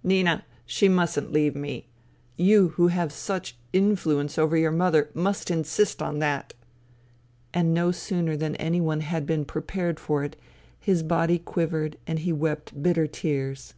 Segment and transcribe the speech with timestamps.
[0.14, 1.88] "Nina, she mustn't leave me.
[2.36, 6.54] You who have such influence over your mother must insist on that."
[7.52, 10.36] And sooner than any one had been prepared for it
[10.78, 13.74] his body quivered and he wept bitter tears.